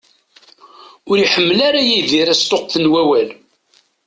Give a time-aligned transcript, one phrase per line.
[1.09, 3.29] Ur iḥemmel ara Yidir asṭuqqet n wawal.